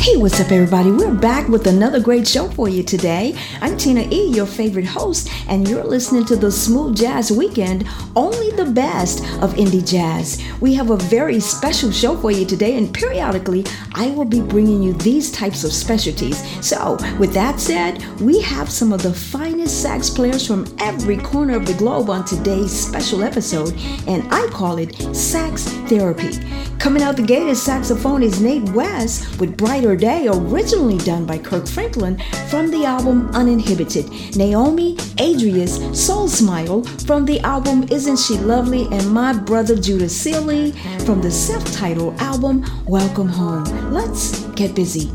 [0.00, 0.90] Hey, what's up, everybody?
[0.90, 3.36] We're back with another great show for you today.
[3.60, 7.86] I'm Tina E., your favorite host, and you're listening to the Smooth Jazz Weekend,
[8.16, 10.42] only the best of indie jazz.
[10.58, 14.82] We have a very special show for you today, and periodically I will be bringing
[14.82, 16.42] you these types of specialties.
[16.66, 21.56] So, with that said, we have some of the finest sax players from every corner
[21.56, 23.74] of the globe on today's special episode,
[24.06, 26.38] and I call it Sax Therapy.
[26.78, 31.38] Coming out the gate as saxophone is Nate West with Brighter Day, originally done by
[31.38, 34.08] Kirk Franklin from the album Uninhibited.
[34.36, 38.86] Naomi Adriaanz Soul Smile from the album Isn't She Lovely?
[38.90, 40.72] and my brother Judah Sealy
[41.04, 43.64] from the self titled album Welcome Home.
[43.92, 45.10] Let's get busy.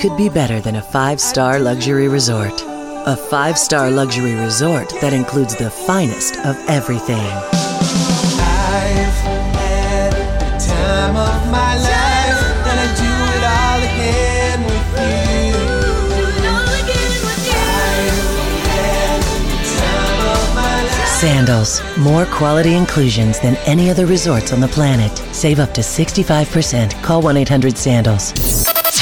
[0.00, 2.62] What could be better than a five star luxury resort?
[3.04, 7.20] A five star luxury resort that includes the finest of everything.
[7.20, 7.52] I've
[9.60, 15.60] had the time of my life, and I do it all again with you.
[21.20, 25.14] Sandals, more quality inclusions than any other resorts on the planet.
[25.34, 27.02] Save up to 65%.
[27.02, 28.59] Call 1 800 Sandals.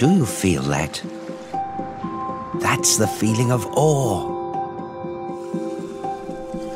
[0.00, 1.02] Let.
[2.60, 4.32] That's the feeling of awe.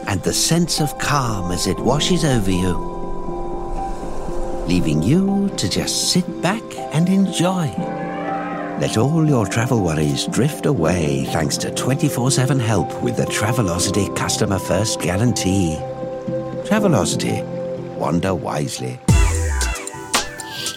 [0.06, 2.76] And the sense of calm as it washes over you,
[4.66, 6.62] leaving you to just sit back
[6.94, 7.66] and enjoy.
[8.80, 14.14] Let all your travel worries drift away thanks to 24 7 help with the Travelocity
[14.16, 15.76] Customer First Guarantee.
[16.64, 17.44] Travelocity.
[17.96, 19.00] Wander wisely.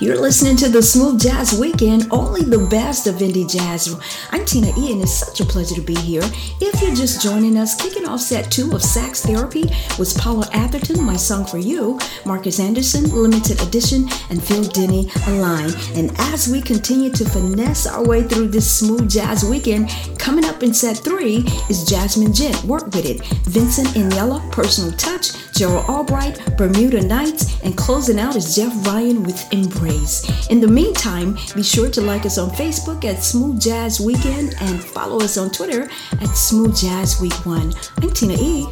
[0.01, 3.95] You're listening to the Smooth Jazz Weekend, only the best of indie jazz.
[4.31, 6.23] I'm Tina and it's such a pleasure to be here.
[6.59, 9.65] If you're just joining us, kicking off set two of Sax Therapy
[9.99, 15.69] was Paula Atherton, My Song for You, Marcus Anderson, Limited Edition, and Phil Denny, Align.
[15.93, 20.63] And as we continue to finesse our way through this Smooth Jazz Weekend, coming up
[20.63, 26.57] in set three is Jazmin Ghent, Work With It, Vincent Ingala, Personal Touch, Gerald Albright,
[26.57, 30.47] Bermuda Nights, and closing out is Jeff Ryan with Embrace.
[30.49, 34.83] In the meantime, be sure to like us on Facebook at Smooth Jazz Weekend and
[34.83, 35.87] follow us on Twitter
[36.19, 37.75] at Smooth Jazz Week One.
[38.01, 38.65] I'm Tina E.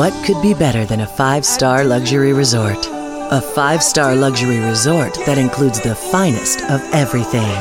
[0.00, 2.86] What could be better than a five star luxury resort?
[3.30, 7.52] A five star luxury resort that includes the finest of everything.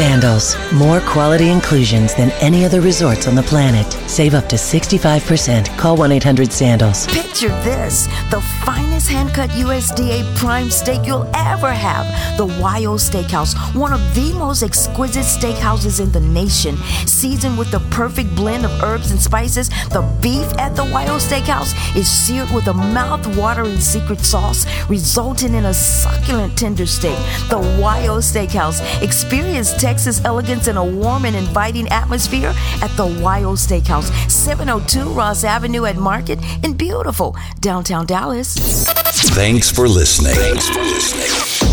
[0.00, 3.86] Sandals, more quality inclusions than any other resorts on the planet.
[4.08, 5.76] Save up to 65%.
[5.76, 7.06] Call 1 800 Sandals.
[7.08, 12.06] Picture this the finest hand cut USDA prime steak you'll ever have.
[12.38, 16.76] The YO Steakhouse, one of the most exquisite steakhouses in the nation.
[17.06, 21.74] Seasoned with the perfect blend of herbs and spices, the beef at the YO Steakhouse
[21.94, 27.18] is seared with a mouth watering secret sauce, resulting in a succulent tender steak.
[27.50, 28.80] The YO Steakhouse.
[29.02, 35.42] Experience Texas elegance in a warm and inviting atmosphere at the YO Steakhouse, 702 Ross
[35.42, 38.54] Avenue at Market in beautiful downtown Dallas.
[39.34, 40.36] Thanks for listening.
[40.36, 41.69] Thanks for listening.